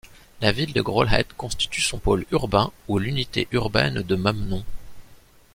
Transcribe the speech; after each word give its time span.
La 0.41 0.51
ville 0.51 0.73
de 0.73 0.81
Graulhet 0.81 1.27
constitue 1.37 1.83
son 1.83 1.99
pôle 1.99 2.25
urbain 2.31 2.71
ou 2.87 2.97
l'unité 2.97 3.47
urbaine 3.51 4.01
de 4.01 4.15
même 4.15 4.47
nom. 4.47 4.63